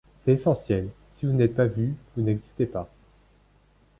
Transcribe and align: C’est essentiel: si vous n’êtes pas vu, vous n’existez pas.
C’est 0.25 0.31
essentiel: 0.31 0.89
si 1.11 1.27
vous 1.27 1.31
n’êtes 1.33 1.53
pas 1.53 1.67
vu, 1.67 1.93
vous 2.17 2.23
n’existez 2.23 2.65
pas. 2.65 2.89